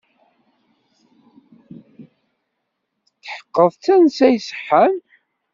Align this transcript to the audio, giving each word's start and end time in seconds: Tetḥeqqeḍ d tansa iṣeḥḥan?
Tetḥeqqeḍ 3.23 3.73
d 3.75 3.79
tansa 3.83 4.27
iṣeḥḥan? 4.37 4.95